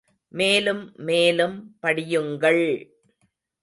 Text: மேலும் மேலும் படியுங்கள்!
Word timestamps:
மேலும் 0.31 0.93
மேலும் 0.99 1.55
படியுங்கள்! 1.81 2.63